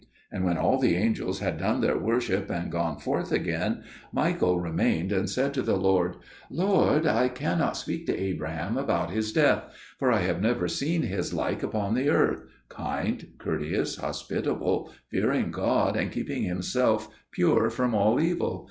And 0.31 0.43
when 0.45 0.57
all 0.57 0.79
the 0.79 0.95
angels 0.95 1.41
had 1.41 1.59
done 1.59 1.81
their 1.81 1.95
worship 1.95 2.49
and 2.49 2.71
gone 2.71 2.97
forth 2.97 3.31
again, 3.31 3.83
Michael 4.11 4.59
remained 4.59 5.11
and 5.11 5.29
said 5.29 5.53
to 5.53 5.61
the 5.61 5.75
Lord, 5.77 6.15
"Lord, 6.49 7.05
I 7.05 7.29
cannot 7.29 7.77
speak 7.77 8.07
to 8.07 8.19
Abraham 8.19 8.77
about 8.77 9.11
his 9.11 9.31
death; 9.31 9.63
for 9.99 10.11
I 10.11 10.21
have 10.21 10.41
never 10.41 10.67
seen 10.67 11.03
his 11.03 11.35
like 11.35 11.61
upon 11.61 11.93
the 11.93 12.09
earth, 12.09 12.41
kind, 12.67 13.27
courteous, 13.37 13.97
hospitable, 13.97 14.91
fearing 15.11 15.51
God, 15.51 15.95
and 15.95 16.11
keeping 16.11 16.41
himself 16.45 17.07
pure 17.29 17.69
from 17.69 17.93
all 17.93 18.19
evil. 18.19 18.59